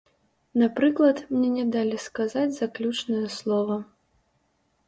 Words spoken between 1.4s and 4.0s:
не далі сказаць заключнае слова.